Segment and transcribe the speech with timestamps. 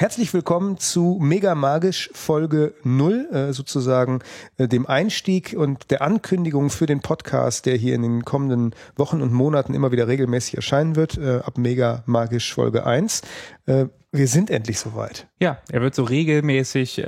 [0.00, 4.20] Herzlich willkommen zu Mega Magisch Folge 0, äh, sozusagen
[4.56, 9.20] äh, dem Einstieg und der Ankündigung für den Podcast, der hier in den kommenden Wochen
[9.20, 13.22] und Monaten immer wieder regelmäßig erscheinen wird, äh, ab Mega Magisch Folge 1.
[13.66, 15.26] Äh, wir sind endlich soweit.
[15.40, 17.02] Ja, er wird so regelmäßig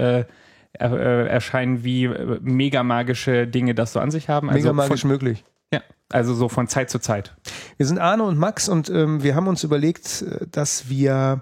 [0.72, 2.08] erscheinen, wie
[2.40, 4.48] mega magische Dinge das so an sich haben.
[4.48, 5.44] Mega Also magisch von, möglich.
[5.72, 7.36] ja, also so von Zeit zu Zeit.
[7.76, 11.40] Wir sind Arne und Max und ähm, wir haben uns überlegt, dass wir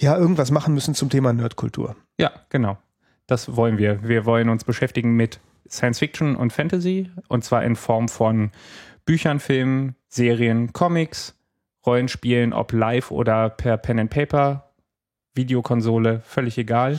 [0.00, 1.96] ja irgendwas machen müssen zum Thema Nerdkultur.
[2.18, 2.78] Ja, genau.
[3.26, 4.06] Das wollen wir.
[4.06, 8.50] Wir wollen uns beschäftigen mit Science Fiction und Fantasy und zwar in Form von
[9.06, 11.34] Büchern, Filmen, Serien, Comics,
[11.86, 14.70] Rollenspielen, ob live oder per Pen and Paper,
[15.34, 16.98] Videokonsole, völlig egal.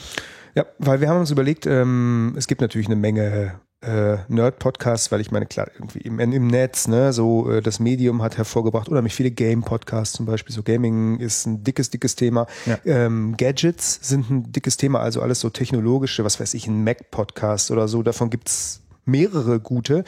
[0.54, 5.20] Ja, weil wir haben uns überlegt, ähm, es gibt natürlich eine Menge äh, Nerd-Podcasts, weil
[5.20, 9.14] ich meine, klar, irgendwie im, im Netz, ne, so äh, das Medium hat hervorgebracht, unheimlich
[9.14, 12.46] viele Game-Podcasts zum Beispiel, so Gaming ist ein dickes, dickes Thema.
[12.64, 12.78] Ja.
[12.84, 17.70] Ähm, Gadgets sind ein dickes Thema, also alles so technologische, was weiß ich, ein Mac-Podcast
[17.70, 20.04] oder so, davon gibt's mehrere gute.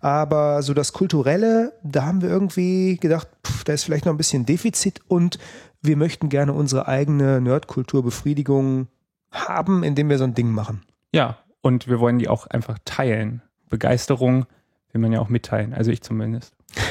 [0.00, 4.18] Aber so das Kulturelle, da haben wir irgendwie gedacht, pff, da ist vielleicht noch ein
[4.18, 5.38] bisschen Defizit und
[5.82, 8.88] wir möchten gerne unsere eigene Nerdkulturbefriedigung
[9.30, 10.82] haben, indem wir so ein Ding machen.
[11.12, 13.42] Ja, und wir wollen die auch einfach teilen.
[13.68, 14.46] Begeisterung
[14.92, 16.54] will man ja auch mitteilen, also ich zumindest.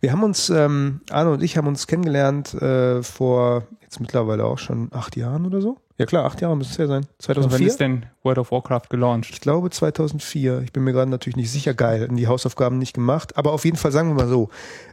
[0.00, 4.58] Wir haben uns, ähm, Arne und ich haben uns kennengelernt äh, vor jetzt mittlerweile auch
[4.58, 5.78] schon acht Jahren oder so.
[5.96, 7.04] Ja klar, acht Jahre müssen es ja sein.
[7.04, 7.66] Wann 2004?
[7.66, 9.30] ist denn World of Warcraft gelauncht?
[9.30, 10.60] Ich glaube 2004.
[10.60, 11.72] Ich bin mir gerade natürlich nicht sicher.
[11.72, 13.38] Geil, die Hausaufgaben nicht gemacht.
[13.38, 14.50] Aber auf jeden Fall sagen wir mal so,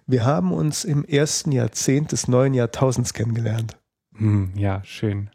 [0.07, 3.77] wir haben uns im ersten Jahrzehnt des neuen Jahrtausends kennengelernt.
[4.15, 5.29] Hm, ja, schön.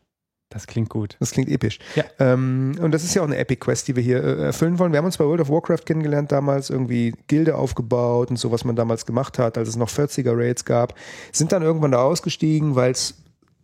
[0.50, 1.16] Das klingt gut.
[1.20, 1.78] Das klingt episch.
[1.94, 2.04] Ja.
[2.18, 4.92] Ähm, und das ist ja auch eine Epic Quest, die wir hier äh, erfüllen wollen.
[4.92, 8.64] Wir haben uns bei World of Warcraft kennengelernt damals, irgendwie Gilde aufgebaut und so, was
[8.64, 10.94] man damals gemacht hat, als es noch 40er Raids gab.
[11.32, 13.14] Sind dann irgendwann da ausgestiegen, weil es,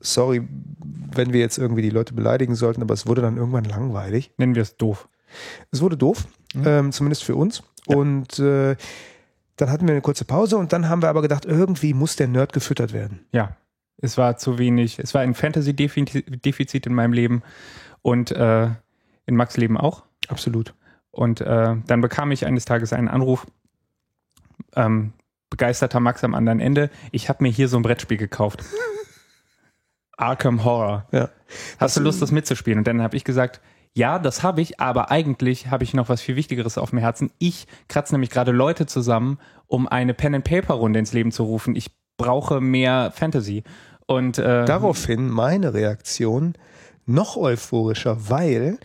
[0.00, 0.46] sorry,
[1.14, 4.32] wenn wir jetzt irgendwie die Leute beleidigen sollten, aber es wurde dann irgendwann langweilig.
[4.36, 5.08] Nennen wir es doof.
[5.70, 6.26] Es wurde doof,
[6.64, 7.62] ähm, zumindest für uns.
[7.86, 8.76] Und äh,
[9.56, 12.28] dann hatten wir eine kurze Pause und dann haben wir aber gedacht, irgendwie muss der
[12.28, 13.26] Nerd gefüttert werden.
[13.32, 13.56] Ja,
[13.98, 14.98] es war zu wenig.
[14.98, 17.42] Es war ein Fantasy-Defizit in meinem Leben
[18.02, 18.68] und äh,
[19.26, 20.04] in Max Leben auch.
[20.28, 20.74] Absolut.
[21.10, 23.46] Und äh, dann bekam ich eines Tages einen Anruf.
[24.74, 25.12] Ähm,
[25.50, 26.90] begeisterter Max am anderen Ende.
[27.12, 28.64] Ich habe mir hier so ein Brettspiel gekauft.
[30.16, 31.06] Arkham Horror.
[31.12, 31.30] Ja.
[31.78, 32.78] Hast du Lust, das mitzuspielen?
[32.78, 33.60] Und dann habe ich gesagt,
[33.92, 37.30] ja, das habe ich, aber eigentlich habe ich noch was viel Wichtigeres auf dem Herzen.
[37.38, 39.38] Ich kratze nämlich gerade Leute zusammen,
[39.68, 41.76] um eine Pen-and-Paper-Runde ins Leben zu rufen.
[41.76, 43.64] Ich brauche mehr Fantasy.
[44.06, 46.54] Und äh, Daraufhin meine Reaktion
[47.06, 48.78] noch euphorischer, weil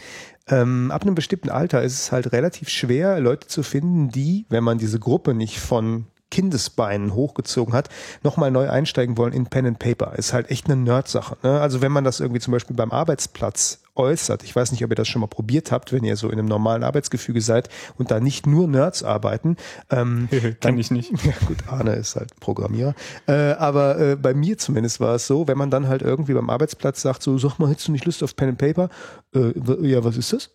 [0.48, 4.64] ähm, ab einem bestimmten Alter ist es halt relativ schwer, Leute zu finden, die, wenn
[4.64, 7.90] man diese Gruppe nicht von Kindesbeinen hochgezogen hat,
[8.24, 10.14] nochmal neu einsteigen wollen in Pen and Paper.
[10.18, 11.38] Ist halt echt eine Nerd-Sache.
[11.44, 11.60] Ne?
[11.60, 14.96] Also wenn man das irgendwie zum Beispiel beim Arbeitsplatz äußert, ich weiß nicht, ob ihr
[14.96, 18.20] das schon mal probiert habt, wenn ihr so in einem normalen Arbeitsgefüge seid und da
[18.20, 19.58] nicht nur Nerds arbeiten,
[19.90, 20.30] ähm,
[20.62, 21.12] kann ich nicht.
[21.26, 22.94] ja gut, Arne ist halt Programmierer.
[23.28, 26.50] Äh, aber äh, bei mir zumindest war es so, wenn man dann halt irgendwie beim
[26.50, 28.90] Arbeitsplatz sagt, so, sag mal, hättest du nicht Lust auf Pen and Paper?
[29.36, 29.54] Äh,
[29.88, 30.52] ja, was ist das?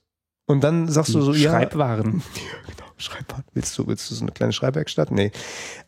[0.46, 1.50] Und dann sagst du so, ja.
[1.50, 2.22] Schreibwaren.
[2.34, 3.44] Ja, genau, Schreibwaren.
[3.54, 5.10] Willst du, willst du so eine kleine Schreibwerkstatt?
[5.10, 5.32] Nee.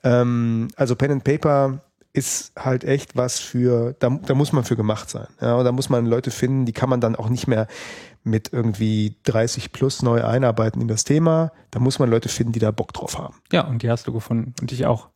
[0.02, 1.80] Ähm, also Pen and Paper
[2.12, 5.26] ist halt echt was für, da, da muss man für gemacht sein.
[5.40, 7.66] Ja, und da muss man Leute finden, die kann man dann auch nicht mehr
[8.24, 11.52] mit irgendwie 30 plus neu einarbeiten in das Thema.
[11.70, 13.36] Da muss man Leute finden, die da Bock drauf haben.
[13.52, 14.54] Ja, und die hast du gefunden.
[14.60, 15.08] Und ich auch.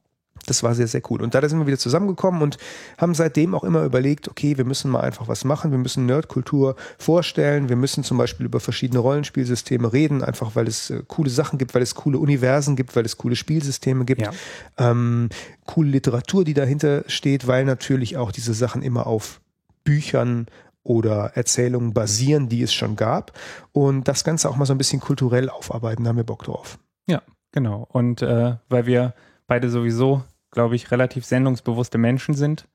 [0.46, 1.22] Das war sehr, sehr cool.
[1.22, 2.58] Und da sind wir wieder zusammengekommen und
[2.98, 5.70] haben seitdem auch immer überlegt, okay, wir müssen mal einfach was machen.
[5.70, 7.68] Wir müssen Nerdkultur vorstellen.
[7.68, 11.74] Wir müssen zum Beispiel über verschiedene Rollenspielsysteme reden, einfach weil es äh, coole Sachen gibt,
[11.74, 14.22] weil es coole Universen gibt, weil es coole Spielsysteme gibt.
[14.22, 14.30] Ja.
[14.78, 15.28] Ähm,
[15.66, 19.40] coole Literatur, die dahinter steht, weil natürlich auch diese Sachen immer auf
[19.84, 20.46] Büchern
[20.82, 23.32] oder Erzählungen basieren, die es schon gab.
[23.72, 26.78] Und das Ganze auch mal so ein bisschen kulturell aufarbeiten, da haben wir Bock drauf.
[27.06, 27.22] Ja,
[27.52, 27.86] genau.
[27.90, 29.14] Und äh, weil wir
[29.46, 32.67] beide sowieso, glaube ich, relativ sendungsbewusste Menschen sind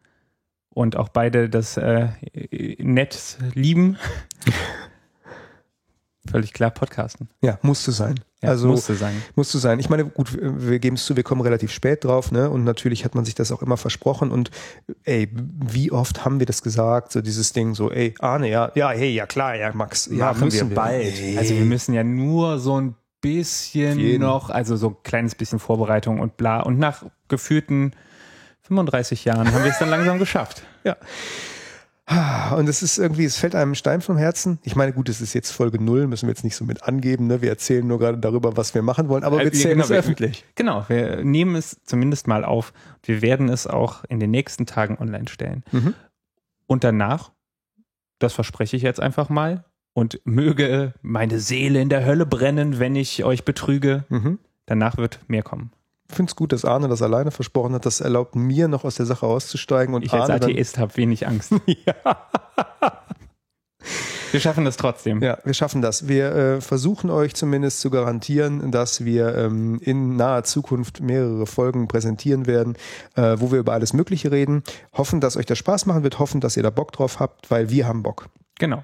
[0.69, 2.09] und auch beide das äh,
[2.79, 3.97] Netz lieben.
[6.29, 7.29] Völlig klar, Podcasten.
[7.41, 8.19] Ja, musste sein.
[8.41, 9.21] Ja, also musste sein.
[9.35, 9.79] Musste sein.
[9.79, 12.49] Ich meine, gut, wir geben es zu, wir kommen relativ spät drauf, ne?
[12.49, 14.31] Und natürlich hat man sich das auch immer versprochen.
[14.31, 14.49] Und
[15.03, 17.11] ey, wie oft haben wir das gesagt?
[17.11, 20.45] So dieses Ding, so, ey, Arne, ja, ja, hey, ja klar, ja, Max, ja, Machen
[20.45, 21.19] müssen wir bald.
[21.19, 21.37] Ey.
[21.37, 22.95] Also wir müssen ja nur so ein
[23.25, 24.21] bisschen jeden.
[24.21, 26.61] noch, also so ein kleines bisschen Vorbereitung und bla.
[26.61, 27.91] Und nach gefühlten
[28.61, 30.63] 35 Jahren haben wir es dann langsam geschafft.
[30.83, 30.95] Ja.
[32.55, 34.59] Und es ist irgendwie, es fällt einem ein Stein vom Herzen.
[34.63, 37.25] Ich meine, gut, es ist jetzt Folge null, müssen wir jetzt nicht so mit angeben.
[37.25, 37.41] Ne?
[37.41, 39.97] Wir erzählen nur gerade darüber, was wir machen wollen, aber wir erzählen genau, es wir-
[39.97, 40.45] öffentlich.
[40.53, 42.73] Genau, wir nehmen es zumindest mal auf.
[43.03, 45.63] Wir werden es auch in den nächsten Tagen online stellen.
[45.71, 45.95] Mhm.
[46.67, 47.31] Und danach
[48.19, 49.65] Das verspreche ich jetzt einfach mal.
[49.95, 54.03] Und möge meine Seele in der Hölle brennen, wenn ich euch betrüge.
[54.09, 54.39] Mhm.
[54.65, 55.71] Danach wird mehr kommen.
[56.09, 57.85] Ich finde es gut, dass Arne das alleine versprochen hat.
[57.85, 60.97] Das erlaubt mir noch aus der Sache auszusteigen und Ich als Arne dann, Atheist habe
[60.97, 61.53] wenig Angst.
[64.31, 65.21] Wir schaffen das trotzdem.
[65.21, 66.09] Ja, wir schaffen das.
[66.09, 71.87] Wir äh, versuchen euch zumindest zu garantieren, dass wir ähm, in naher Zukunft mehrere Folgen
[71.87, 72.75] präsentieren werden,
[73.15, 74.63] äh, wo wir über alles Mögliche reden.
[74.91, 77.69] Hoffen, dass euch das Spaß machen wird, hoffen, dass ihr da Bock drauf habt, weil
[77.69, 78.27] wir haben Bock.
[78.59, 78.83] Genau.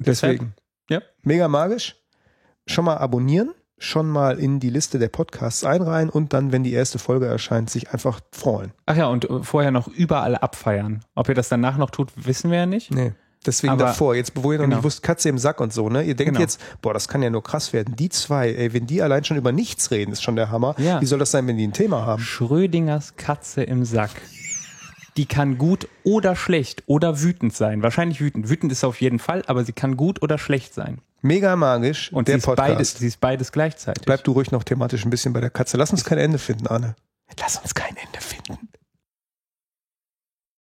[0.00, 0.54] Deswegen.
[0.88, 1.02] Ja.
[1.22, 1.96] Mega magisch.
[2.66, 6.72] Schon mal abonnieren, schon mal in die Liste der Podcasts einreihen und dann, wenn die
[6.72, 8.72] erste Folge erscheint, sich einfach freuen.
[8.86, 11.04] Ach ja, und äh, vorher noch überall abfeiern.
[11.14, 12.90] Ob ihr das danach noch tut, wissen wir ja nicht.
[12.92, 13.12] Nee.
[13.46, 14.76] Deswegen Aber- davor, jetzt wo ihr noch genau.
[14.76, 16.02] nicht wusst, Katze im Sack und so, ne?
[16.02, 16.40] Ihr denkt Genau.
[16.40, 17.96] jetzt, boah, das kann ja nur krass werden.
[17.96, 20.74] Die zwei, ey, wenn die allein schon über nichts reden, ist schon der Hammer.
[20.78, 21.00] Ja.
[21.00, 22.22] Wie soll das sein, wenn die ein Thema haben?
[22.22, 24.10] Schrödingers Katze im Sack.
[25.16, 27.82] Die kann gut oder schlecht oder wütend sein.
[27.82, 28.48] Wahrscheinlich wütend.
[28.48, 30.98] Wütend ist auf jeden Fall, aber sie kann gut oder schlecht sein.
[31.22, 32.12] Mega magisch.
[32.12, 32.68] Und der sie ist, Podcast.
[32.68, 34.04] beides, sie ist beides gleichzeitig.
[34.04, 35.76] Bleib du ruhig noch thematisch ein bisschen bei der Katze.
[35.76, 36.96] Lass uns kein Ende finden, Arne.
[37.38, 38.29] Lass uns kein Ende finden.